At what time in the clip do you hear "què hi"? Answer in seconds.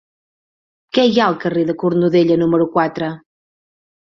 0.97-1.19